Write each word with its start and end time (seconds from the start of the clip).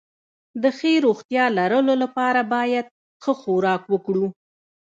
د 0.61 0.63
ښې 0.77 0.93
روغتيا 1.05 1.45
لرلو 1.57 1.93
لپاره 2.03 2.41
بايد 2.53 2.85
ښه 3.23 3.33
خوراک 3.41 3.81
وکړو 3.93 4.25